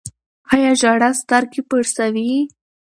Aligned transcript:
آیا 0.53 0.71
ژړا 0.81 1.09
سترګې 1.21 1.61
پړسوي؟ 1.69 2.33